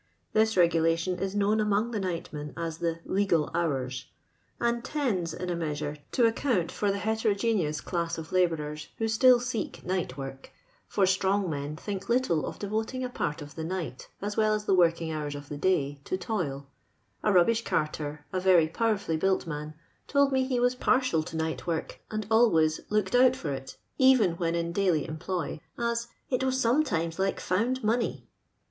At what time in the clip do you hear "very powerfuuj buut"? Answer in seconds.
18.39-19.45